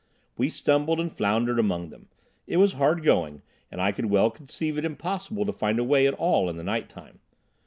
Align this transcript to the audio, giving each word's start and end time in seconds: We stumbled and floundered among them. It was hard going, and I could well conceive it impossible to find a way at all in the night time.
We 0.35 0.49
stumbled 0.49 0.99
and 0.99 1.11
floundered 1.13 1.59
among 1.59 1.91
them. 1.91 2.09
It 2.47 2.57
was 2.57 2.73
hard 2.73 3.03
going, 3.03 3.43
and 3.71 3.79
I 3.79 3.91
could 3.91 4.07
well 4.07 4.31
conceive 4.31 4.75
it 4.79 4.83
impossible 4.83 5.45
to 5.45 5.53
find 5.53 5.77
a 5.77 5.83
way 5.83 6.07
at 6.07 6.15
all 6.15 6.49
in 6.49 6.57
the 6.57 6.63
night 6.63 6.89
time. 6.89 7.19